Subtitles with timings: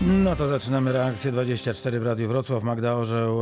[0.00, 2.62] No to zaczynamy reakcję 24 w Radiu Wrocław.
[2.62, 3.40] Magda Orzeł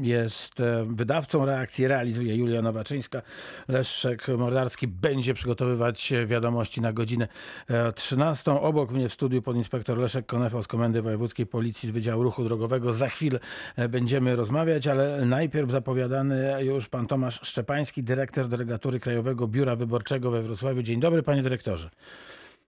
[0.00, 3.22] jest e, wydawcą reakcji, realizuje Julia Nowaczyńska.
[3.68, 7.28] Leszek Mordarski będzie przygotowywać e, wiadomości na godzinę
[7.68, 8.52] e, 13.
[8.52, 12.92] Obok mnie w studiu podinspektor Leszek Konefo z Komendy Wojewódzkiej Policji z Wydziału Ruchu Drogowego.
[12.92, 13.38] Za chwilę
[13.76, 20.30] e, będziemy rozmawiać, ale najpierw zapowiadany już pan Tomasz Szczepański, dyrektor delegatury Krajowego Biura Wyborczego
[20.30, 20.82] we Wrocławiu.
[20.82, 21.90] Dzień dobry panie dyrektorze.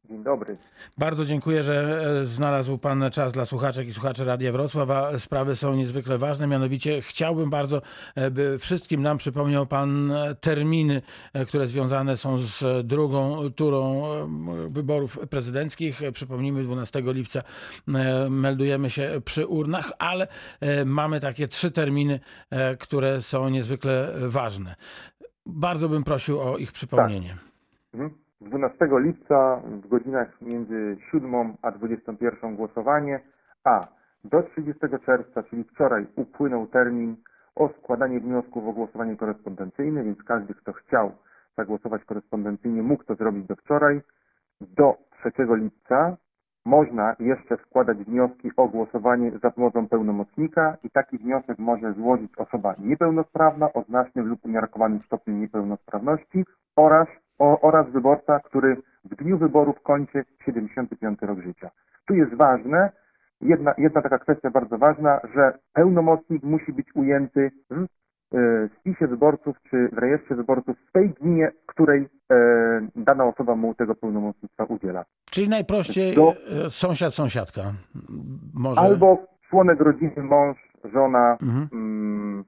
[0.09, 0.57] Dzień dobry.
[0.99, 4.89] Bardzo dziękuję, że e, znalazł Pan czas dla słuchaczek i słuchaczy Radia Wrocław.
[5.21, 6.47] Sprawy są niezwykle ważne.
[6.47, 7.83] Mianowicie chciałbym bardzo,
[8.15, 11.03] e, by wszystkim nam przypomniał Pan e, terminy,
[11.49, 14.03] które związane są z drugą turą
[14.69, 16.01] wyborów prezydenckich.
[16.13, 17.43] Przypomnijmy, 12 lipca
[18.31, 20.29] meldujemy się przy urnach, ale
[20.85, 22.21] mamy takie trzy terminy,
[22.79, 24.75] które są niezwykle ważne.
[25.47, 27.37] Bardzo bym prosił o ich przypomnienie.
[27.95, 28.26] Mhm.
[28.41, 33.21] 12 lipca w godzinach między 7 a 21 głosowanie,
[33.65, 33.87] a
[34.25, 37.17] do 30 czerwca, czyli wczoraj, upłynął termin
[37.55, 41.13] o składanie wniosków o głosowanie korespondencyjne, więc każdy, kto chciał
[41.57, 44.01] zagłosować korespondencyjnie, mógł to zrobić do wczoraj.
[44.61, 46.17] Do 3 lipca
[46.65, 52.75] można jeszcze składać wnioski o głosowanie za pomocą pełnomocnika i taki wniosek może złożyć osoba
[52.79, 56.45] niepełnosprawna o znacznym lub umiarkowanym stopniu niepełnosprawności
[56.77, 57.09] oraz,
[57.39, 61.71] o, oraz wyborca, który w dniu wyborów kończy 75 rok życia.
[62.07, 62.91] Tu jest ważne,
[63.41, 67.87] jedna, jedna taka kwestia bardzo ważna, że pełnomocnik musi być ujęty w
[68.35, 72.37] e, spisie wyborców czy w rejestrze wyborców w tej gminie, w której e,
[72.97, 75.05] dana osoba mu tego pełnomocnictwa udziela.
[75.31, 76.35] Czyli najprościej Do-
[76.67, 77.63] e, sąsiad, sąsiadka.
[78.55, 78.81] Może...
[78.81, 81.39] Albo członek rodziny, mąż, żona.
[81.43, 81.69] Mhm.
[81.73, 82.45] Mm,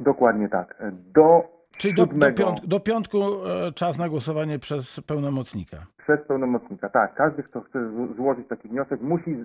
[0.00, 0.82] dokładnie tak.
[0.92, 1.44] Do
[1.76, 5.76] Czyli do, do, piątku, do piątku e, czas na głosowanie przez pełnomocnika.
[5.98, 6.88] przez pełnomocnika.
[6.88, 9.36] Tak, każdy, kto chce zł- złożyć taki wniosek, musi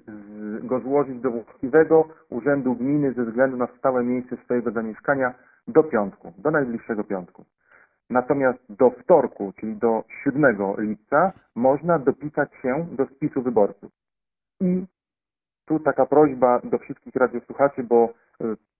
[0.64, 5.34] go złożyć do właściwego urzędu gminy ze względu na stałe miejsce swojego zamieszkania
[5.68, 7.46] do piątku, do najbliższego piątku.
[8.10, 13.92] Natomiast do wtorku, czyli do 7 lipca, można dopisać się do spisu wyborców.
[14.62, 14.86] I
[15.66, 18.14] tu taka prośba do wszystkich radiosłuchaczy, bo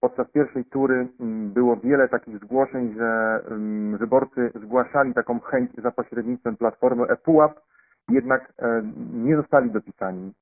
[0.00, 5.90] podczas pierwszej tury mm, było wiele takich zgłoszeń, że mm, wyborcy zgłaszali taką chęć za
[5.90, 7.60] pośrednictwem platformy ePUAP,
[8.08, 8.82] jednak e,
[9.12, 10.32] nie zostali dopisani.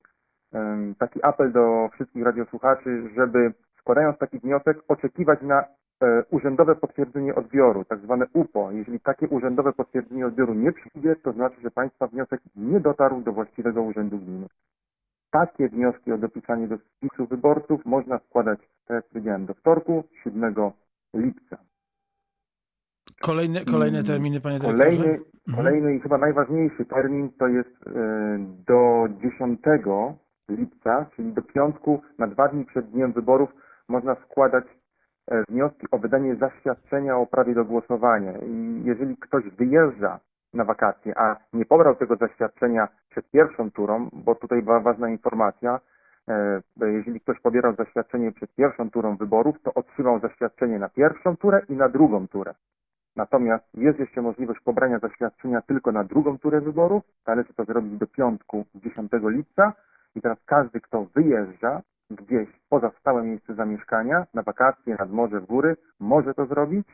[0.53, 7.34] Em, Taki apel do wszystkich radiosłuchaczy, żeby składając taki wniosek oczekiwać na e, urzędowe potwierdzenie
[7.34, 8.72] odbioru, tak zwane UPO.
[8.72, 13.33] Jeżeli takie urzędowe potwierdzenie odbioru nie przyjdzie, to znaczy, że Państwa wniosek nie dotarł do
[13.33, 14.47] właściwego urzędu gminy.
[15.41, 20.54] Takie wnioski o dopisanie do spisu wyborców można składać, tak jak powiedziałem, do wtorku, 7
[21.14, 21.56] lipca.
[23.22, 24.97] Kolejne, kolejne Mm, terminy, panie dyrektorze?
[24.97, 25.56] Kolejny, Mhm.
[25.56, 27.91] kolejny i chyba najważniejszy termin to jest e,
[28.66, 29.60] do 10
[30.48, 33.50] lipca, czyli do piątku, na dwa dni przed dniem wyborów
[33.88, 34.64] można składać
[35.30, 38.32] e, wnioski o wydanie zaświadczenia o prawie do głosowania.
[38.38, 40.20] I jeżeli ktoś wyjeżdża
[40.56, 45.81] na wakacje, a nie pobrał tego zaświadczenia przed pierwszą turą, bo tutaj była ważna informacja,
[46.28, 51.62] e, jeżeli ktoś pobierał zaświadczenie przed pierwszą turą wyborów, to otrzymał zaświadczenie na pierwszą turę
[51.69, 52.55] i na drugą turę.
[53.16, 57.03] Natomiast jest jeszcze możliwość pobrania zaświadczenia tylko na drugą turę wyborów.
[57.27, 59.72] Należy to zrobić do piątku 10 lipca.
[60.15, 65.47] I teraz każdy, kto wyjeżdża gdzieś poza stałe miejsce zamieszkania, na wakacje, nad morze, w
[65.47, 66.89] góry, może to zrobić.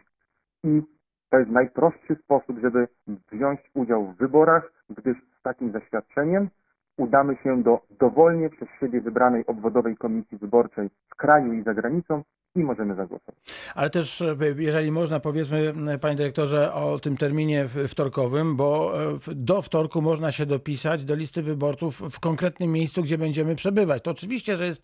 [0.64, 0.82] I
[1.32, 2.88] to jest najprostszy sposób, żeby
[3.32, 6.48] wziąć udział w wyborach, gdyż z takim zaświadczeniem
[6.96, 12.22] udamy się do dowolnie przez siebie wybranej obwodowej komisji wyborczej w kraju i za granicą
[12.56, 13.34] i możemy zagłosować.
[13.74, 19.18] Ale też, e, jeżeli można, powiedzmy, e, panie dyrektorze, o tym terminie wtorkowym, bo e,
[19.34, 24.02] do wtorku można się dopisać do listy wyborców w konkretnym miejscu, gdzie będziemy przebywać.
[24.02, 24.82] To oczywiście, że jest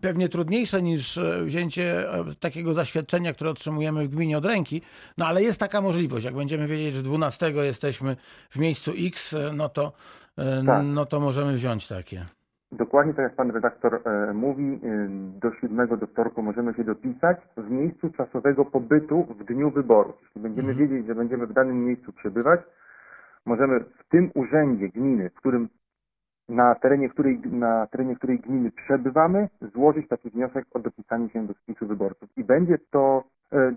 [0.00, 2.06] pewnie trudniejsze niż wzięcie
[2.40, 4.82] takiego zaświadczenia, które otrzymujemy w gminie od ręki,
[5.18, 6.24] no ale jest taka możliwość.
[6.24, 8.16] Jak będziemy wiedzieć, że 12 jesteśmy
[8.50, 9.92] w miejscu X, no to,
[10.66, 10.84] Tak.
[10.84, 12.26] no to możemy wziąć takie.
[12.76, 15.08] Dokładnie tak jak pan redaktor e, mówi, e,
[15.40, 20.16] do 7 do wtorku możemy się dopisać w miejscu czasowego pobytu w dniu wyborów.
[20.22, 20.88] Jeśli będziemy Mhm.
[20.88, 22.60] wiedzieć, że będziemy w danym miejscu przebywać,
[23.46, 25.68] możemy w tym urzędzie gminy, w którym
[26.48, 31.54] na terenie której, na terenie której gminy przebywamy, złożyć taki wniosek o dopisanie się do
[31.54, 32.28] spisu wyborców.
[32.36, 33.74] I będzie to e,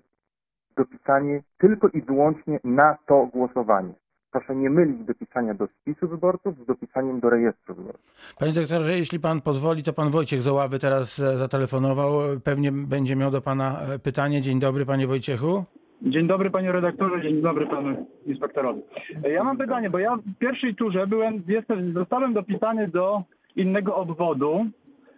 [0.75, 3.93] dopisanie tylko i wyłącznie na to głosowanie.
[4.31, 8.35] Proszę nie mylić dopisania do spisu wyborców z dopisaniem do rejestru wyborców.
[8.39, 12.21] Panie dyrektorze, jeśli pan pozwoli, to pan Wojciech z Oławy teraz e, zatelefonował.
[12.31, 14.41] E, Pewnie będzie miał do pana e, pytanie.
[14.41, 15.63] Dzień dobry, panie Wojciechu.
[16.01, 18.81] Dzień dobry panie redaktorze, dzień dobry panu inspektorowi.
[19.23, 23.23] Ja mam pytanie, bo ja w pierwszej turze byłem, jestem, zostałem dopisany do
[23.55, 24.65] innego obwodu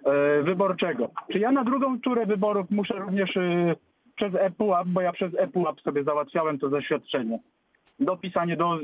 [0.05, 1.09] e, wyborczego.
[1.31, 3.75] Czy ja na drugą turę wyborów muszę również e,
[4.15, 7.39] przez ePUAP, bo ja przez ePUAP sobie załatwiałem to zaświadczenie,
[7.99, 8.77] dopisanie do,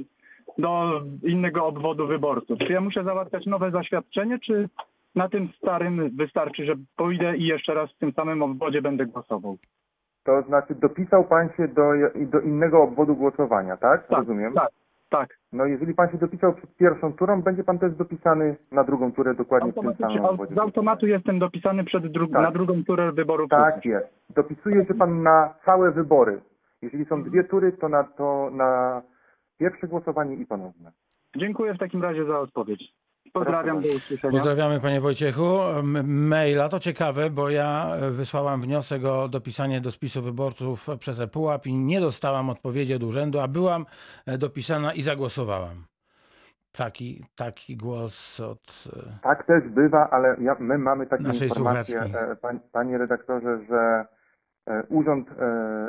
[0.57, 2.59] do innego obwodu wyborców.
[2.59, 4.69] Czy ja muszę załatwiać nowe zaświadczenie, czy
[5.15, 9.57] na tym starym wystarczy, że pójdę i jeszcze raz w tym samym obwodzie będę głosował?
[10.23, 14.09] To znaczy dopisał pan się do, do innego obwodu głosowania, tak?
[14.09, 14.53] Rozumiem.
[14.53, 14.69] Tak,
[15.09, 15.37] tak.
[15.53, 19.33] No jeżeli pan się dopisał przed pierwszą turą, będzie pan też dopisany na drugą turę
[19.33, 20.55] dokładnie w tym samym obwodzie.
[20.55, 22.41] z automatu jestem dopisany przed dru- Tak.
[22.41, 23.49] na drugą turę wyborów.
[23.49, 24.07] Tak jest.
[24.35, 26.41] Dopisuje się pan na całe wybory.
[26.81, 29.01] Jeżeli są dwie tury, to na, to na
[29.57, 30.91] pierwsze głosowanie i ponowne.
[31.37, 32.83] Dziękuję w takim razie za odpowiedź.
[33.33, 34.31] Pozdrawiam, do usłyszenia.
[34.33, 35.57] Pozdrawiamy panie Wojciechu.
[36.03, 41.67] Maila to ciekawe, bo ja e, wysłałam wniosek o dopisanie do spisu wyborców przez ePUAP
[41.67, 43.85] i nie dostałam odpowiedzi od urzędu, a byłam
[44.25, 45.83] e, dopisana i zagłosowałam.
[46.77, 48.87] Taki, taki głos od...
[48.97, 52.31] e, Tak też bywa, ale ja, my mamy takie Naszej informacje, słuchaczki.
[52.31, 54.05] e, pań, panie redaktorze, że
[54.89, 55.29] urząd,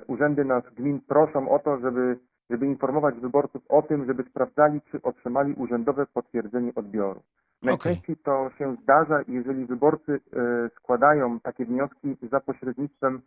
[0.06, 2.18] urzędy nas gmin proszą o to, żeby,
[2.50, 7.22] żeby informować wyborców o tym, żeby sprawdzali, czy otrzymali urzędowe potwierdzenie odbioru.
[7.62, 13.22] Najczęściej to się zdarza, jeżeli wyborcy e, składają takie wnioski za pośrednictwem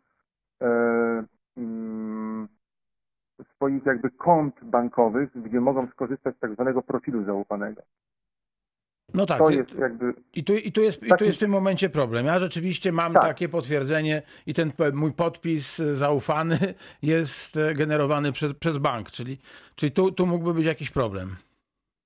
[0.61, 1.23] e,
[1.57, 2.47] mm,
[3.55, 7.81] swoich jakby kont bankowych, gdzie mogą skorzystać z tak zwanego profilu zaufanego.
[9.13, 11.37] No tak, To i- jest jakby I tu, i, tu jest, I tu Taki- jest
[11.37, 12.25] w tym momencie problem.
[12.25, 13.21] Ja rzeczywiście mam Tak.
[13.21, 16.57] takie potwierdzenie i ten mój podpis e, zaufany
[17.01, 19.37] jest e, generowany przez, przez bank, czyli,
[19.75, 21.35] czyli tu, tu mógłby być jakiś problem.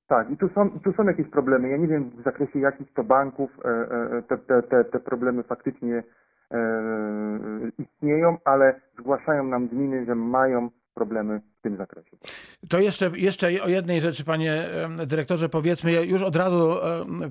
[0.07, 1.69] Tak, i tu są, tu są jakieś problemy.
[1.69, 6.03] Ja nie wiem w zakresie jakich to banków e, te, te, te, te problemy faktycznie
[7.77, 12.17] istnieją, ale zgłaszają nam gminy, że mają problemy tym zakresie.
[12.69, 14.69] To jeszcze, jeszcze o jednej rzeczy, panie
[15.07, 15.91] dyrektorze, powiedzmy.
[15.91, 16.75] Ja już od razu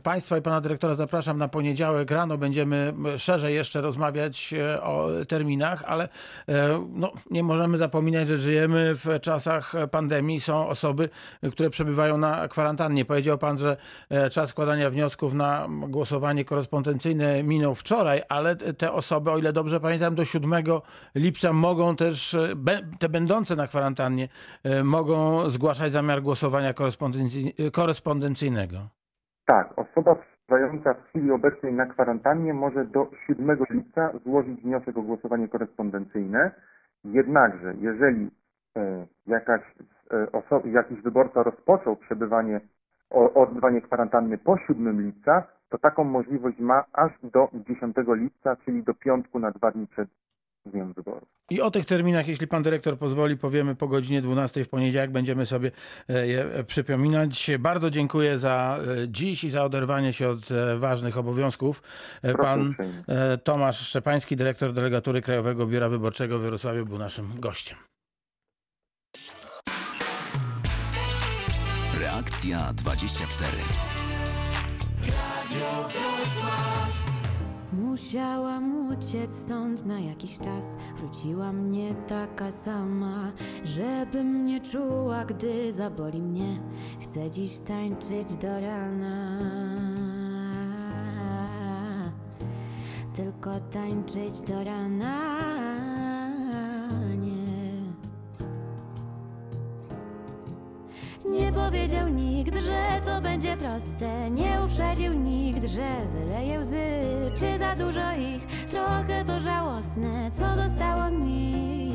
[0.03, 2.39] państwa i pana dyrektora zapraszam na poniedziałek rano.
[2.39, 6.09] Będziemy szerzej jeszcze rozmawiać e, o terminach, ale
[6.49, 10.41] e, no, nie możemy zapominać, że żyjemy w czasach pandemii.
[10.41, 11.09] Są osoby,
[11.53, 13.05] które przebywają na kwarantannie.
[13.05, 13.77] Powiedział pan, że
[14.09, 19.81] e, czas składania wniosków na głosowanie korespondencyjne minął wczoraj, ale te osoby, o ile dobrze
[19.81, 20.65] pamiętam, do 7
[21.15, 22.37] lipca mogą też,
[22.99, 24.22] te będące na kwarantannie,
[24.65, 28.77] e, mogą zgłaszać zamiar głosowania korespondency- korespondencyjnego.
[29.47, 35.03] Tak, osoba przebywająca w chwili obecnej na kwarantannie może do 7 lipca złożyć wniosek o
[35.03, 36.51] głosowanie korespondencyjne.
[37.05, 38.31] Jednakże, jeżeli
[38.77, 39.61] e, jakaś
[40.11, 42.61] e, oso- jakiś wyborca rozpoczął przebywanie,
[43.35, 48.95] odbywanie kwarantanny po 7 lipca, to taką możliwość ma aż do 10 lipca, czyli do
[48.95, 50.09] piątku na dwa dni przed
[50.67, 51.29] dniem wyborów.
[51.51, 55.11] I o tych terminach, jeśli pan dyrektor pozwoli, powiemy po godzinie 12 w poniedziałek.
[55.11, 55.71] Będziemy sobie
[56.09, 57.51] e, je przypominać.
[57.59, 61.83] Bardzo dziękuję za e, dziś i za oderwanie się od e, ważnych obowiązków.
[62.23, 63.05] E, Proszę Pan uprzejmie.
[63.09, 67.79] e, Tomasz Szczepański, dyrektor delegatury Krajowego Biura Wyborczego w Wrocławiu, był naszym gościem.
[72.01, 73.49] Reakcja 24.
[77.73, 80.77] Musiałam uciec stąd na jakiś czas.
[80.97, 83.33] Wróciłam nie taka sama,
[83.65, 86.61] żebym nie czuła, gdy zaboli mnie.
[87.03, 89.39] Chcę dziś tańczyć do rana.
[93.17, 95.72] Tylko tańczyć do rana.
[101.33, 104.31] Nie powiedział nikt, że to będzie proste.
[104.31, 106.87] Nie uprzedził nikt, że wyleje łzy.
[107.35, 108.47] Czy za dużo ich?
[108.71, 111.93] Trochę to żałosne, co zostało mi.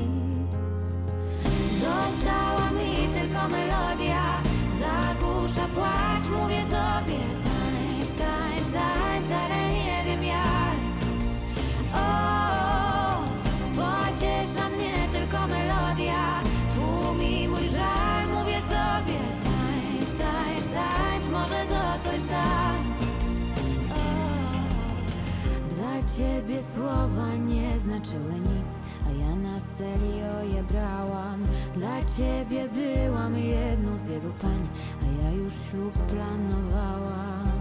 [26.17, 28.71] Ciebie słowa nie znaczyły nic
[29.07, 31.43] A ja na serio je brałam
[31.75, 34.67] Dla ciebie byłam jedną z wielu pań
[35.01, 37.57] A ja już ślub planowałam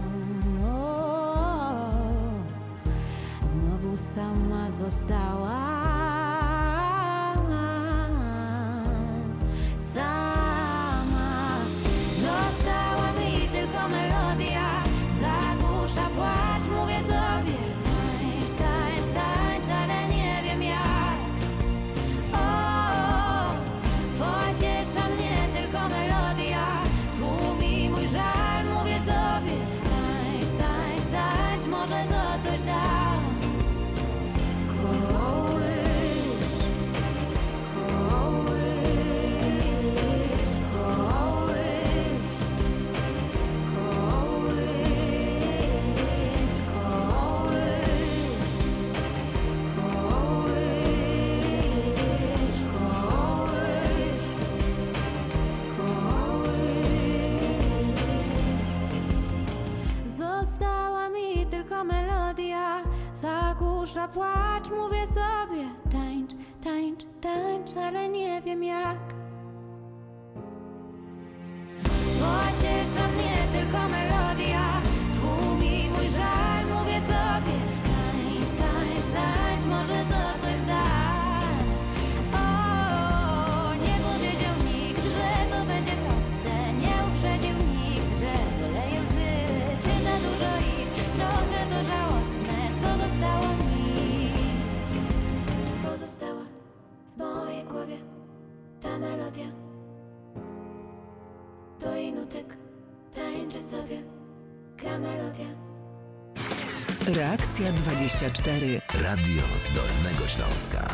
[0.65, 1.89] o,
[3.45, 5.76] Znowu sama została.
[61.49, 62.81] Tylko melodia,
[63.13, 68.97] zagłusza płacz, mówię sobie tańcz, tańcz, tańcz, ale nie wiem jak.
[72.19, 74.81] Pociesza mnie tylko melodia,
[99.27, 99.51] melodia.
[101.79, 102.57] Do jej nutek
[103.15, 104.03] tańczę sobie
[104.77, 105.45] gra melodia.
[107.15, 108.81] Reakcja 24.
[108.93, 110.87] Radio z Dolnego Śląska.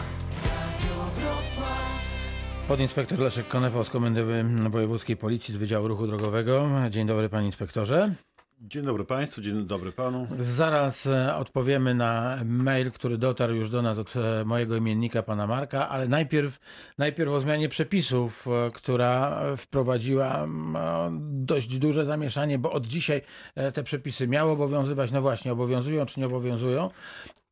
[2.68, 4.26] Podinspektor Leszek Konewo z Komendy
[4.70, 6.70] Wojewódzkiej Policji z Wydziału Ruchu Drogowego.
[6.90, 8.16] Dzień dobry panie inspektorze.
[8.68, 10.28] Dzień dobry Państwu, dzień dobry Panu.
[10.40, 15.48] Zaraz e, odpowiemy na mail, który dotarł już do nas od e, mojego imiennika, pana
[15.48, 16.60] Marka, ale najpierw,
[16.98, 20.48] najpierw o zmianie przepisów, e, która wprowadziła
[21.22, 23.22] dość duże zamieszanie, bo od dzisiaj
[23.74, 25.12] te przepisy miały obowiązywać.
[25.12, 26.90] No właśnie, obowiązują czy nie obowiązują?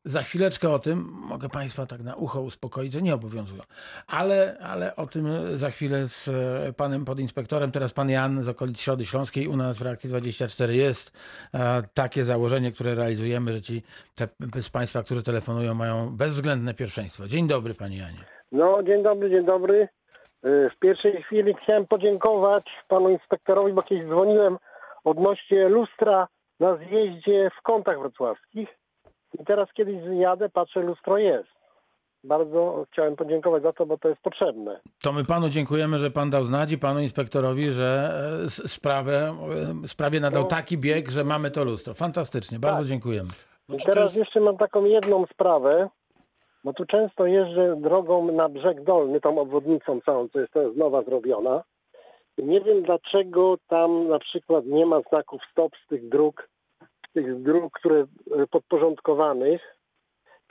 [0.04, 3.62] Za chwileczkę o tym mogę Państwa tak na ucho uspokoić, że nie obowiązują.
[4.06, 7.70] Ale, ale o tym za chwilę z e, panem podinspektorem.
[7.70, 11.12] Teraz pan Jan z okolic Środy Śląskiej u nas w reakcji 24 jest
[11.54, 13.82] e, takie założenie, które realizujemy, że ci
[14.14, 14.28] te
[14.62, 17.26] z Państwa, którzy telefonują, mają bezwzględne pierwszeństwo.
[17.26, 18.18] Dzień dobry, panie Janie.
[18.52, 19.88] No, dzień dobry, dzień dobry.
[20.44, 24.58] W pierwszej chwili chciałem podziękować panu inspektorowi, bo kiedyś dzwoniłem
[25.04, 26.28] odnośnie lustra
[26.60, 28.81] na zjeździe w kątach wrocławskich.
[29.40, 31.48] I teraz kiedyś jadę, patrzę, lustro jest.
[32.24, 34.80] Bardzo chciałem podziękować za to, bo to jest potrzebne.
[35.02, 39.34] To my panu dziękujemy, że pan dał znać i panu inspektorowi, że e, sprawę,
[39.84, 40.48] e, sprawie nadał No.
[40.48, 41.94] taki bieg, że mamy to lustro.
[41.94, 42.86] Fantastycznie, bardzo Tak.
[42.88, 43.28] dziękujemy.
[43.68, 45.88] No, I czy to teraz jest- jeszcze mam taką jedną sprawę,
[46.64, 51.02] bo tu często jeżdżę drogą na brzeg dolny, tą obwodnicą całą, co jest teraz nowa
[51.02, 51.62] zrobiona.
[52.38, 56.48] I nie wiem dlaczego tam na przykład nie ma znaków stop z tych dróg,
[57.12, 59.76] tych dróg, które e, podporządkowanych.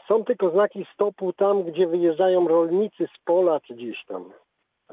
[0.07, 4.33] Są tylko znaki stopu tam, gdzie wyjeżdżają rolnicy z pola czy gdzieś tam.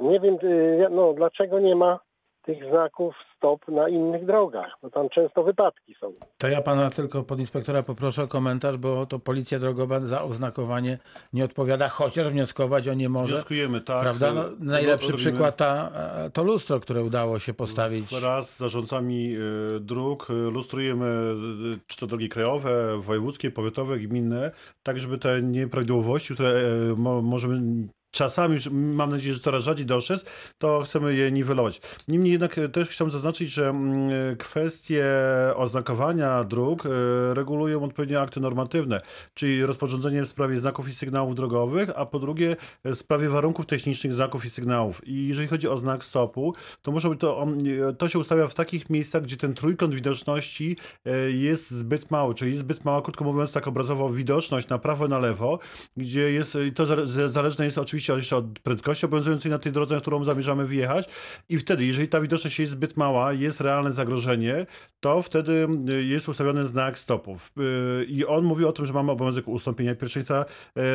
[0.00, 2.00] Nie wiem, e, no, dlaczego nie ma
[2.48, 6.12] tych znaków stop na innych drogach, bo tam często wypadki są.
[6.38, 10.98] To ja pana tylko podinspektora poproszę o komentarz, bo to policja drogowa za oznakowanie
[11.32, 13.34] nie odpowiada, chociaż wnioskować o nie może.
[13.34, 14.02] Wnioskujemy, tak.
[14.02, 14.32] Prawda?
[14.32, 18.20] No, najlepszy robimy przykład ta, e, to lustro, które udało się postawić.
[18.20, 21.34] Wraz z zarządcami e, dróg e, lustrujemy
[21.86, 24.50] czy to drogi krajowe, wojewódzkie, powiatowe, gminne,
[24.82, 26.62] tak żeby te nieprawidłowości, które
[26.96, 27.88] mo, możemy
[28.18, 30.24] czasami, już mam nadzieję, że coraz rzadziej dostrzec,
[30.58, 31.80] to chcemy je niwelować.
[32.08, 35.04] Niemniej jednak e, też chciałbym zaznaczyć, że mm, e, kwestie
[35.54, 36.88] oznakowania dróg e,
[37.34, 39.00] regulują odpowiednie akty normatywne,
[39.34, 44.14] czyli rozporządzenie w sprawie znaków i sygnałów drogowych, a po drugie w sprawie warunków technicznych
[44.14, 45.08] znaków i sygnałów.
[45.08, 47.46] I jeżeli chodzi o znak stopu, to muszą być to,
[47.98, 50.76] to się ustawia w takich miejscach, gdzie ten trójkąt widoczności
[51.28, 55.18] jest zbyt mały, czyli jest zbyt mała, krótko mówiąc, tak obrazowo widoczność na prawo na
[55.18, 55.58] lewo,
[55.96, 56.86] gdzie jest, to
[57.28, 61.08] zależne jest oczywiście jeszcze od prędkości obowiązującej na tej drodze, na którą zamierzamy wjechać
[61.48, 64.66] i wtedy, jeżeli ta widoczność jest zbyt mała, jest realne zagrożenie,
[65.00, 67.52] to wtedy y, jest ustawiony znak stopów.
[68.00, 70.44] Y, I on mówi o tym, że mamy obowiązek ustąpienia pierwszeństwa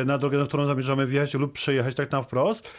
[0.02, 2.70] y, na drogę, na którą zamierzamy wjechać lub przejechać tak na wprost,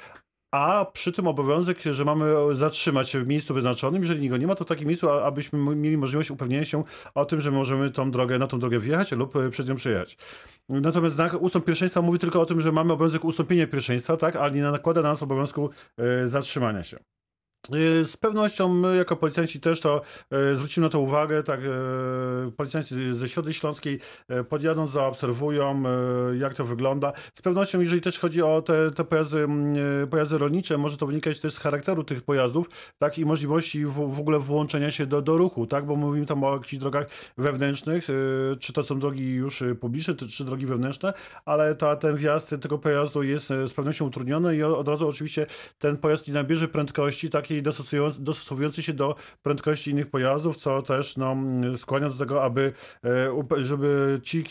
[0.56, 4.02] a przy tym obowiązek, że mamy zatrzymać się w miejscu wyznaczonym.
[4.02, 6.84] Jeżeli go nie ma, to w takim miejscu, abyśmy mieli możliwość upewnienia się
[7.16, 10.18] o tym, że możemy tą drogę, na tą drogę wjechać lub e, przez nią przejechać.
[10.70, 14.52] Natomiast znak ustąp pierwszeństwa mówi tylko o tym, że mamy obowiązek ustąpienia pierwszeństwa, tak, ale
[14.52, 16.98] nie nakłada na nas obowiązku e, zatrzymania się.
[17.72, 22.52] E, Z pewnością my jako policjanci też to e, zwrócimy na to uwagę, tak, e,
[22.58, 25.84] policjanci ze Środy Śląskiej e, podjadą, zaobserwują
[26.40, 27.14] jak to wygląda.
[27.34, 29.76] Z pewnością jeżeli też chodzi o te, te pojazdy, mm,
[30.08, 34.20] pojazdy rolnicze, może to wynikać też z charakteru tych pojazdów, tak, i możliwości w, w
[34.20, 37.08] ogóle włączenia się do, do ruchu, tak, bo mówimy tam o jakichś drogach
[37.38, 38.08] wewnętrznych,
[38.60, 41.14] czy to są drogi już publiczne, czy, czy drogi wewnętrzne,
[41.46, 45.46] ale ta, ten wjazd tego pojazdu jest z pewnością utrudniony i od razu oczywiście
[45.78, 51.18] ten pojazd nie nabierze prędkości takiej, dostosowującej, dostosowującej się do prędkości innych pojazdów, co też
[51.18, 51.36] no,
[51.76, 52.74] skłania do tego, aby
[53.06, 54.44] e, żeby ci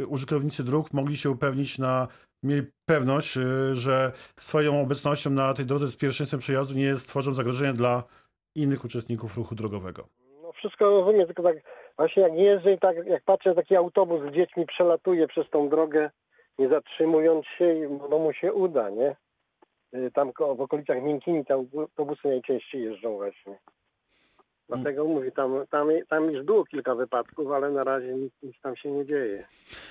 [0.00, 2.08] e, użytkownicy dróg mogli się upewnić na
[2.42, 3.40] mieli pewność, e,
[3.74, 8.02] że swoją obecnością na tej drodze z pierwszeństwem przejazdu nie stworzą zagrożenia dla
[8.54, 10.08] innych uczestników ruchu drogowego.
[10.42, 11.56] No wszystko rozumiem, tylko tak
[11.96, 16.10] właśnie jak jeżdżę i tak jak patrzę, taki autobus z dziećmi przelatuje przez tą drogę,
[16.58, 19.16] nie zatrzymując się, no mu się uda, nie?
[19.94, 23.58] Y, Tam w okolicach Miękini te autobusy najczęściej jeżdżą właśnie.
[24.68, 28.76] Dlatego mówię, tam, tam, tam już było kilka wypadków, ale na razie nic, nic tam
[28.76, 29.44] się nie dzieje.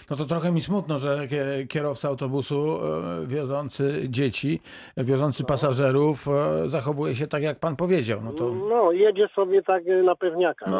[0.09, 2.77] No to trochę mi smutno, że kie- kierowca autobusu
[3.23, 4.61] e, wiozący dzieci,
[4.97, 8.19] e, wiozący pasażerów e, zachowuje się tak, jak pan powiedział.
[8.23, 8.49] No to...
[8.69, 10.65] No, jedzie sobie tak y, na pewniaka.
[10.65, 10.75] nie?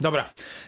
[0.00, 0.24] Dobra.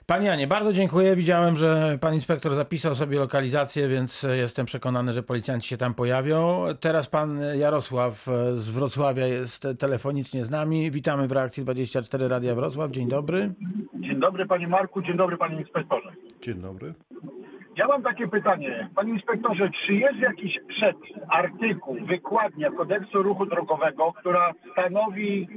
[0.07, 1.17] Panie Janie, bardzo dziękuję.
[1.17, 6.65] Widziałem, że pan inspektor zapisał sobie lokalizację, więc jestem przekonany, że policjanci się tam pojawią.
[6.81, 10.91] Teraz pan Jarosław z Wrocławia jest telefonicznie z nami.
[10.91, 12.91] Witamy w reakcji 24 Radia Wrocław.
[12.91, 13.55] Dzień dobry.
[13.95, 16.13] Dzień dobry panie Marku, dzień dobry panie inspektorze.
[16.43, 16.95] Dzień dobry.
[17.77, 18.91] Ja mam takie pytanie.
[18.95, 25.49] Panie inspektorze, czy jest jakiś przepis, artykuł, wykładnia kodeksu ruchu drogowego, która stanowi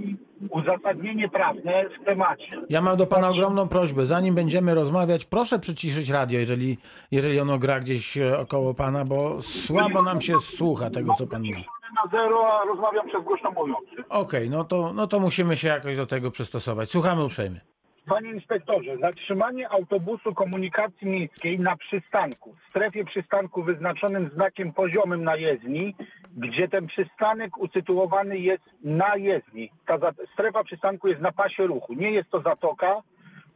[0.50, 2.62] uzasadnienie prawne w temacie?
[2.70, 4.06] Ja mam do pana ogromną prośbę.
[4.06, 6.78] Zanim będziemy rozmawiać, proszę przyciszyć radio, jeżeli,
[7.12, 11.42] jeżeli ono gra gdzieś e, około pana, bo słabo nam się słucha tego, co pan
[11.42, 11.66] mówi.
[12.06, 14.04] Na zero, a rozmawiam przez głośno mówiący.
[14.10, 16.90] Okej, no, to, no to musimy się jakoś do tego przystosować.
[16.90, 17.69] Słuchamy uprzejmie.
[18.10, 25.36] Panie inspektorze, zatrzymanie autobusu komunikacji miejskiej na przystanku, w strefie przystanku wyznaczonym znakiem poziomym na
[25.36, 25.96] jezdni,
[26.38, 29.72] gdzie ten przystanek usytuowany jest na jezdni.
[29.86, 29.98] Ta
[30.34, 31.94] strefa przystanku jest na pasie ruchu.
[31.94, 33.02] Nie jest to zatoka,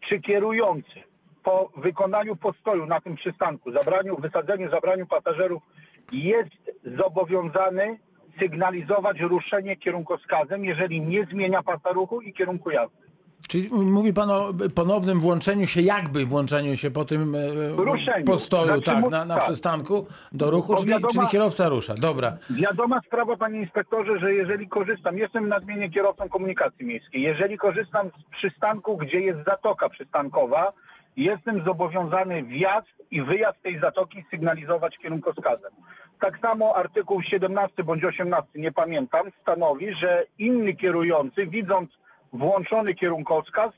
[0.10, 1.00] czy kierujący
[1.44, 5.64] po wykonaniu postoju na tym przystanku, zabraniu, wysadzeniu, zabraniu pasażerów
[6.12, 7.98] jest zobowiązany
[8.40, 13.03] sygnalizować ruszenie kierunkowskazem, jeżeli nie zmienia pasa ruchu i kierunku jazdy.
[13.48, 17.40] Czyli mówi pan o ponownym włączeniu się, jakby włączeniu się po tym e,
[17.76, 18.26] Ruszeniu.
[18.26, 19.44] postoju, Znaczy, tak, na, na tak.
[19.44, 21.94] przystanku do ruchu, czyli, wiadoma- czyli kierowca rusza.
[21.94, 22.38] Dobra.
[22.50, 28.36] Wiadoma sprawa, panie inspektorze, że jeżeli korzystam, jestem nadmiennie kierowcą komunikacji miejskiej, jeżeli korzystam z
[28.38, 30.74] przystanku, gdzie jest zatoka przystankowa,
[31.18, 35.72] jestem zobowiązany wjazd i wyjazd tej zatoki sygnalizować kierunkowskazem.
[36.20, 41.90] Tak samo artykuł 17 bądź 18, nie pamiętam, stanowi, że inny kierujący, widząc
[42.34, 43.72] włączony kierunkowskaz,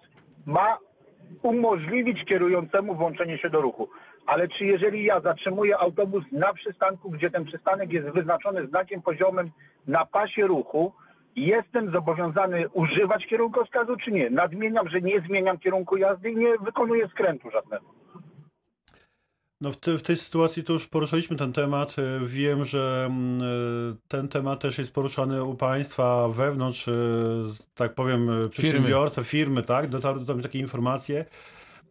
[0.46, 0.78] ma
[1.42, 3.90] umożliwić kierującemu włączenie się do ruchu.
[4.26, 9.52] Ale czy jeżeli ja zatrzymuję autobus na przystanku, gdzie ten przystanek jest wyznaczony znakiem poziomym
[9.88, 10.94] na pasie ruchu,
[11.36, 14.30] jestem zobowiązany używać kierunkowskazu, czy nie?
[14.30, 17.86] Nadmieniam, że nie zmieniam kierunku jazdy i nie wykonuję skrętu żadnego.
[19.62, 21.96] No w, te, w tej sytuacji to już poruszaliśmy ten temat.
[22.00, 26.94] E, Wiem, że mm, e, ten temat też jest poruszany u Państwa wewnątrz, e,
[27.76, 29.90] tak powiem, przedsiębiorca, firmy, tak?
[29.90, 31.26] Dotarły do mnie takie informacje.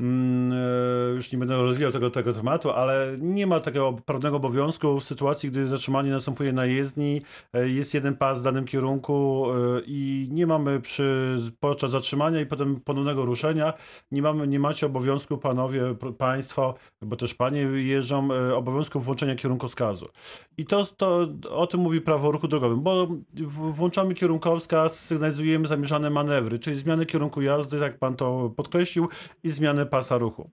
[0.01, 5.01] Mm, e, Już nie będę rozwijał tego, tego tematu, ale nie ma takiego prawnego obowiązku
[5.01, 9.81] w sytuacji, gdy zatrzymanie następuje na jezdni, e, jest jeden pas w danym kierunku e,
[9.87, 13.73] i nie mamy przy, podczas zatrzymania i potem ponownego ruszenia,
[14.11, 20.09] nie, mamy, nie macie obowiązku, panowie, państwo, bo też panie jeżdżą, obowiązku włączenia kierunkowskazu.
[20.57, 23.09] I to, to o tym mówi prawo o ruchu drogowym, bo
[23.47, 29.09] włączamy kierunkowskaz, sygnalizujemy zamierzane manewry, czyli zmiany kierunku jazdy, jak pan to podkreślił,
[29.43, 30.51] i zmiany pasa ruchu.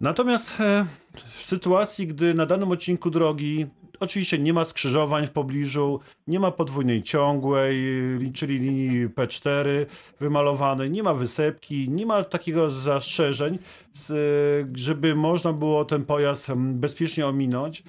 [0.00, 0.86] Natomiast e,
[1.34, 3.66] w sytuacji, gdy na danym odcinku drogi
[4.00, 7.76] oczywiście nie ma skrzyżowań w pobliżu, nie ma podwójnej ciągłej,
[8.18, 9.68] li- czyli linii P4
[10.20, 13.58] wymalowanej, nie ma wysepki, nie ma takiego zastrzeżeń, e,
[14.74, 17.82] żeby można było ten pojazd em, bezpiecznie ominąć.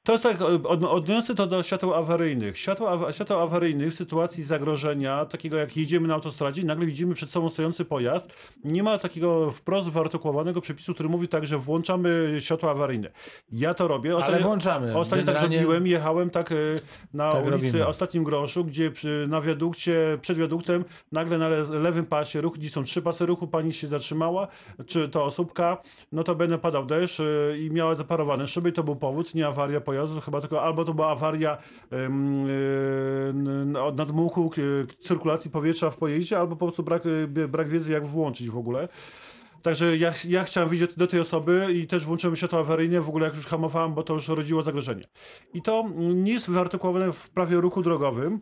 [0.00, 2.58] E, To jest tak, od- odniosę to do świateł awaryjnych.
[2.58, 7.14] Światła, awa- światła awaryjnych w sytuacji zagrożenia, takiego jak jedziemy na autostradzie i nagle widzimy
[7.14, 8.32] przed sobą stojący pojazd,
[8.64, 13.10] nie ma takiego wprost wyartykułowanego przepisu, który mówi tak, że włączamy światła awaryjne.
[13.52, 14.16] Ja to robię.
[14.16, 14.98] Ale włączamy.
[14.98, 16.54] Ostatnio tak zrobiłem, jechałem tak e,
[17.14, 17.86] na Tak ulicy robimy.
[17.86, 22.70] Ostatnim Groszu, gdzie przy, na wiadukcie, przed wiaduktem, nagle na le, lewym pasie ruchu, gdzie
[22.70, 24.48] są trzy pasy ruchu, pani się zatrzymała,
[24.86, 25.82] czy to osóbka,
[26.12, 27.24] no to będę padał deszcz e,
[27.58, 30.94] i miała zaparowane szyby i to był powód, nie awaria pojazdu, chyba tylko albo to
[30.94, 31.58] była awaria
[33.82, 38.06] od nadmuchu e, cyrkulacji powietrza w pojeździe, albo po prostu brak, e, brak wiedzy, jak
[38.06, 38.88] włączyć w ogóle.
[39.62, 43.26] Także ja, ja chciałem widzieć do tej osoby i też włączyłem światło awaryjne, w ogóle
[43.26, 45.04] jak już hamowałem, bo to już rodziło zagrożenie.
[45.54, 48.40] I to nie jest wyartykułowane w prawie ruchu drogowym,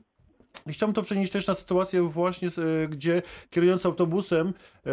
[0.73, 4.55] Chciałbym to przenieść też na sytuację właśnie, e, gdzie kierujący autobusem
[4.87, 4.91] e,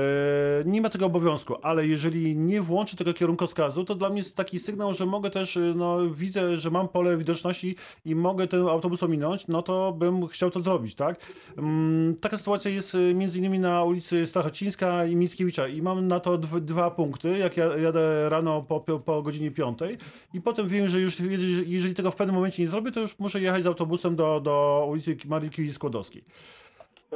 [0.66, 4.60] nie ma tego obowiązku, ale jeżeli nie włączy tego kierunkowskazu, to dla mnie jest taki
[4.60, 9.04] sygnał, że mogę też, e, no widzę, że mam pole widoczności i mogę ten autobus
[9.04, 11.20] ominąć, no to bym chciał to zrobić, tak?
[11.58, 16.38] Mm, Taka sytuacja jest między innymi na ulicy Strachocińska i Mickiewicza i mam na to
[16.38, 19.98] dw- dwa punkty, jak ja jadę rano po, po godzinie piątej
[20.34, 21.18] i potem wiem, że już
[21.66, 24.86] jeżeli tego w pewnym momencie nie zrobię, to już muszę jechać z autobusem do, do
[24.90, 26.24] ulicy Marii Curie Skłodowskiej.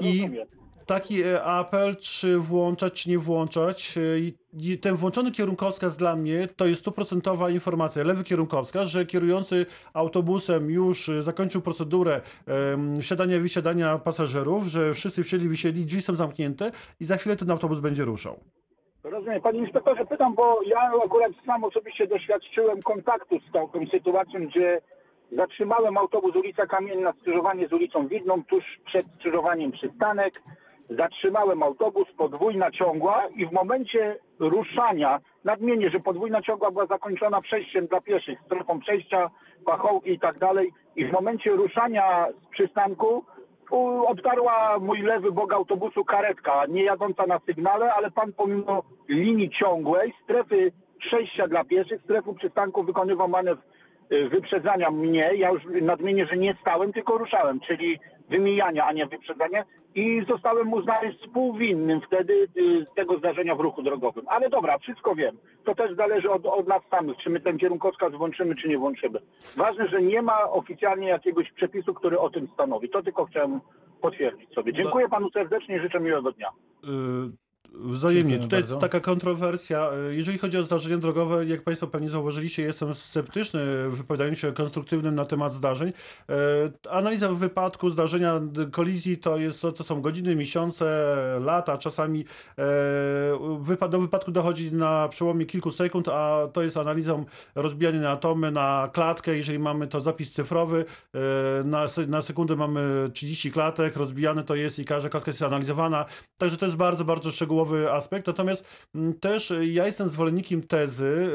[0.01, 0.29] I
[0.85, 3.97] taki e, apel, czy włączać, czy nie włączać.
[3.97, 9.65] e, i- Ten włączony kierunkowskaz dla mnie to jest stuprocentowa informacja, lewy kierunkowskaz, że kierujący
[9.93, 16.15] autobusem już e, zakończył procedurę em, wsiadania wysiadania pasażerów, że wszyscy wsiedli, wysiedli, drzwi są
[16.15, 18.39] zamknięte i za chwilę ten autobus będzie ruszał.
[19.03, 19.41] Rozumiem.
[19.41, 24.81] Panie inspektorze, pytam, bo ja akurat sam osobiście doświadczyłem kontaktu z taką sytuacją, gdzie
[25.31, 30.41] zatrzymałem autobus ulica Kamienna, skrzyżowanie z ulicą Widną, tuż przed skrzyżowaniem przystanek.
[30.89, 37.87] Zatrzymałem autobus, podwójna ciągła i w momencie ruszania, nadmienię, że podwójna ciągła była zakończona przejściem
[37.87, 39.29] dla pieszych, strefą przejścia,
[39.65, 40.71] pachołki i tak dalej.
[40.95, 43.23] I w momencie ruszania z przystanku
[44.07, 50.13] obtarła mój lewy bok autobusu karetka, nie jadąca na sygnale, ale pan pomimo linii ciągłej,
[50.23, 53.61] strefy przejścia dla pieszych, strefy przystanku wykonywał manewr
[54.09, 55.31] wyprzedzania mnie.
[55.35, 59.63] Ja już nadmienię, że nie stałem, tylko ruszałem, czyli wymijania, a nie wyprzedzania.
[59.95, 64.25] I zostałem uznany współwinnym wtedy y, tego zdarzenia w ruchu drogowym.
[64.27, 65.37] Ale dobra, wszystko wiem.
[65.63, 69.19] To też zależy od, od nas samych, czy my ten kierunkowskaz włączymy, czy nie włączymy.
[69.57, 72.89] Ważne, że nie ma oficjalnie jakiegoś przepisu, który o tym stanowi.
[72.89, 73.61] To tylko chciałem
[74.01, 74.73] potwierdzić sobie.
[74.73, 76.49] Dziękuję panu serdecznie i życzę miłego dnia.
[77.73, 78.39] Wzajemnie.
[78.39, 78.77] Tutaj bardzo.
[78.77, 79.91] taka kontrowersja.
[80.11, 85.15] y, Jeżeli chodzi o zdarzenia drogowe, jak Państwo pewnie zauważyliście, jestem sceptyczny, wypowiadając się konstruktywnym
[85.15, 85.93] na temat zdarzeń.
[86.29, 86.33] E,
[86.91, 92.25] Analiza wypadku, zdarzenia, kolizji to, jest, to są godziny, miesiące, lata, czasami
[93.79, 98.51] e, do wypadku dochodzi na przełomie kilku sekund, a to jest analizą rozbijania na atomy,
[98.51, 99.37] na klatkę.
[99.37, 101.19] Jeżeli mamy to zapis cyfrowy, e,
[101.63, 106.05] na, na sekundę mamy 30 klatek, rozbijane to jest i każda klatka jest analizowana.
[106.37, 108.27] Także to jest bardzo, bardzo szczegółowy aspekt.
[108.27, 111.29] Natomiast mm, też e, ja jestem zwolennikiem tezy,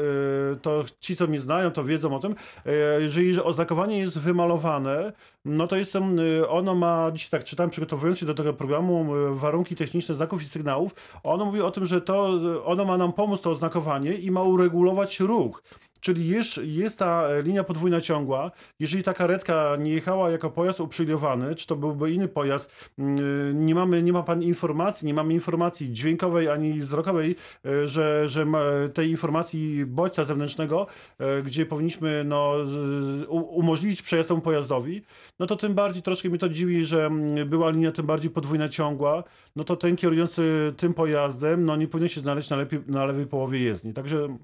[0.53, 2.35] e, to ci, co mnie znają, to wiedzą o tym,
[2.65, 5.13] e, jeżeli oznakowanie jest wymalowane,
[5.45, 6.17] no to jestem,
[6.49, 10.95] ono ma, dzisiaj tak czytałem, przygotowując się do tego programu, warunki techniczne znaków i sygnałów,
[11.23, 15.19] ono mówi o tym, że to, ono ma nam pomóc, to oznakowanie i ma uregulować
[15.19, 15.61] ruch.
[16.05, 18.51] Czyli jest, jest ta e, linia podwójna ciągła.
[18.79, 23.75] Jeżeli ta karetka nie jechała jako pojazd uprzywilejowany, czy to byłby inny pojazd, mm, nie,
[23.75, 28.45] mamy, nie ma pan informacji, nie mamy informacji dźwiękowej ani wzrokowej, e, że, że
[28.93, 30.87] tej informacji bodźca zewnętrznego,
[31.19, 32.53] e, gdzie powinniśmy no,
[33.29, 35.01] umożliwić przejazd temu pojazdowi,
[35.39, 38.69] no to tym bardziej troszkę mnie to dziwi, że mm, była linia tym bardziej podwójna
[38.69, 39.23] ciągła,
[39.55, 43.27] no to ten kierujący tym pojazdem, no nie powinien się znaleźć na, lepiej, na lewej
[43.27, 43.93] połowie jezdni.
[43.93, 44.37] Także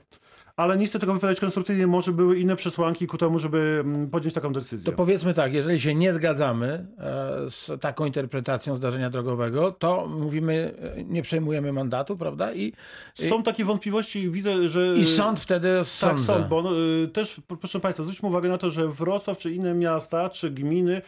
[0.57, 4.33] ale nie chcę tego wypowiadać konstruktywnie, może były inne przesłanki ku temu, żeby mm, podjąć
[4.33, 4.91] taką decyzję.
[4.91, 10.73] To powiedzmy tak, jeżeli się nie zgadzamy e, z taką interpretacją zdarzenia drogowego, to mówimy,
[10.97, 12.53] e, nie przejmujemy mandatu, prawda?
[12.53, 12.73] I,
[13.13, 14.95] Są takie wątpliwości, widzę, że...
[14.97, 16.23] i sąd wtedy Tak, sądza.
[16.25, 16.71] sąd, bo no,
[17.03, 20.95] y, też, proszę Państwa, zwróćmy uwagę na to, że Wrocław czy inne miasta, czy gminy
[20.95, 21.01] e,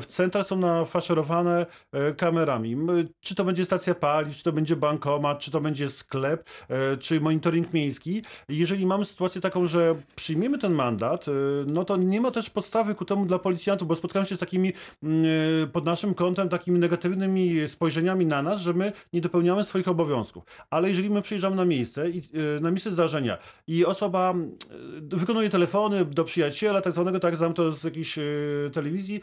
[0.00, 1.66] w centra są nafaszerowane
[2.16, 2.76] kamerami.
[3.20, 6.48] Czy to będzie stacja paliw, czy to będzie bankomat, czy to będzie sklep,
[7.00, 8.22] czy monitoring miejski.
[8.48, 11.32] Jeżeli mamy sytuację taką, że przyjmiemy ten mandat, e,
[11.66, 14.72] no to nie ma też podstawy ku temu dla policjantów, bo spotkałem się z takimi
[15.02, 15.24] mm,
[15.64, 20.44] e, pod naszym kątem takimi negatywnymi spojrzeniami na nas, że my nie dopełniamy swoich obowiązków.
[20.70, 24.34] Ale jeżeli my przyjeżdżamy na miejsce, e, na miejsce zdarzenia i osoba
[25.00, 28.18] wykonuje telefony do przyjaciela, tak zwanego, tak znam to z jakiejś
[28.72, 29.20] telewizji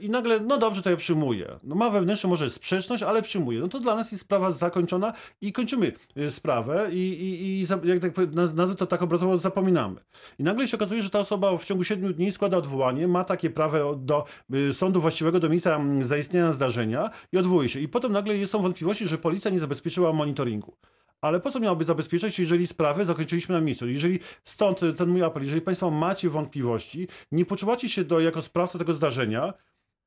[0.00, 1.58] i nagle, no dobrze, to ja przyjmuję.
[1.62, 3.60] No ma wewnętrzną może sprzeczność, ale przyjmuję.
[3.60, 5.92] No to dla nas jest sprawa zakończona i kończymy
[6.30, 8.12] sprawę i, i, i jak tak
[8.54, 10.00] nazwę to tak obrazowo zapominamy.
[10.38, 13.50] I nagle się okazuje, że ta osoba w ciągu 7 dni składa odwołanie, ma takie
[13.50, 14.24] prawo do
[14.54, 17.80] y, sądu właściwego do miejsca mm, zaistnienia zdarzenia i odwołuje się.
[17.80, 20.76] I potem nagle są wątpliwości, że policja nie zabezpieczyła monitoringu.
[21.20, 23.88] Ale po co miałoby zabezpieczać, jeżeli sprawę zakończyliśmy na miejscu?
[23.88, 28.42] Jeżeli stąd y, ten mój apel, jeżeli Państwo macie wątpliwości, nie poczuwacie się do, jako
[28.42, 29.52] sprawca tego zdarzenia,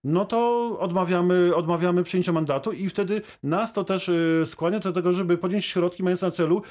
[0.08, 5.14] no to odmawiamy, odmawiamy przyjęcia mandatu i wtedy nas to też y, skłania do tego,
[5.14, 6.62] żeby podjąć środki mając na celu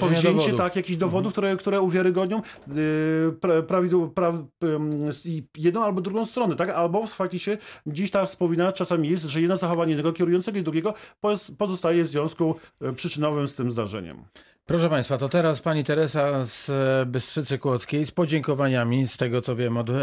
[0.00, 0.58] powzięcie dowodów.
[0.58, 4.32] tak, jakichś dowodów, które, które uwiarygodnią y, pra, prawidł, pra,
[5.56, 6.68] jedną albo drugą stronę, tak?
[6.68, 10.94] Albo w faktycznie dziś ta wspomina czasami jest, że jedno zachowanie jednego kierującego i drugiego
[11.22, 14.24] poz- pozostaje w związku e, przyczynowym z tym zdarzeniem.
[14.68, 19.56] Proszę Państwa, to teraz Pani Teresa z e, Bystrzycy Kłodzkiej z podziękowaniami z tego, co
[19.56, 19.94] wiem od e,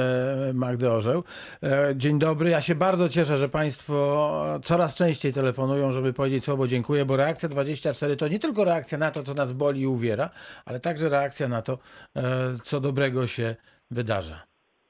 [0.53, 1.23] Magdy Orzeł.
[1.63, 2.49] E, Dzień dobry.
[2.49, 4.31] Ja się bardzo cieszę, że Państwo
[4.63, 9.11] coraz częściej telefonują, żeby powiedzieć słowo dziękuję, bo reakcja 24 to nie tylko reakcja na
[9.11, 10.29] to, co nas boli i uwiera,
[10.65, 11.77] ale także reakcja na to,
[12.63, 13.55] co dobrego się
[13.91, 14.43] wydarza.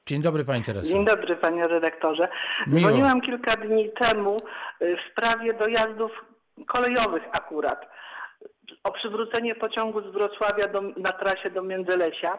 [0.06, 0.88] Dzień dobry Pani Teresa.
[0.88, 2.28] Dzień dobry, panie redaktorze.
[2.66, 2.88] Miło.
[2.88, 4.42] Dzwoniłam kilka dni temu
[4.80, 6.10] w sprawie dojazdów
[6.66, 7.93] kolejowych akurat.
[8.84, 12.38] O przywrócenie pociągu z Wrocławia do, na trasie do Międzylesia.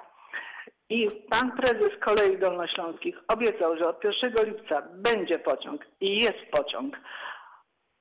[0.90, 6.98] I pan prezes Kolei Dolnośląskich obiecał, że od 1 lipca będzie pociąg i jest pociąg.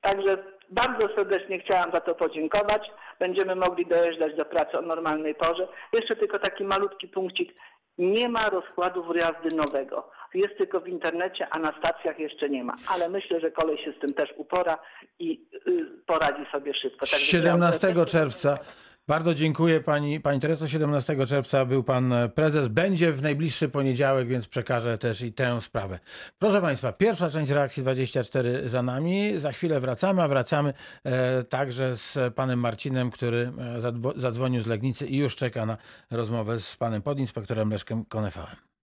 [0.01, 0.37] Także
[0.69, 2.91] bardzo serdecznie chciałam za to podziękować.
[3.19, 5.67] Będziemy mogli dojeżdżać do pracy o normalnej porze.
[5.93, 7.53] Jeszcze tylko taki malutki punkcik.
[7.97, 10.11] Nie ma rozkładu jazdy nowego.
[10.35, 12.75] Jest tylko w internecie, a na stacjach jeszcze nie ma.
[12.87, 14.79] Ale myślę, że kolej się z tym też upora
[15.19, 16.99] i y, poradzi sobie szybko.
[16.99, 18.59] Także 17 chciałam- czerwca.
[19.07, 20.67] Bardzo dziękuję pani, pani Tereso.
[20.67, 22.67] 17 czerwca był pan prezes.
[22.67, 25.99] Będzie w najbliższy poniedziałek, więc przekażę też i tę sprawę.
[26.39, 29.37] Proszę państwa, pierwsza część reakcji 24 za nami.
[29.37, 33.81] Za chwilę wracamy, a wracamy e, także z panem Marcinem, który e,
[34.15, 35.77] zadzwonił z Legnicy i już czeka na
[36.11, 38.74] rozmowę z panem podinspektorem Leszkiem Konefałem.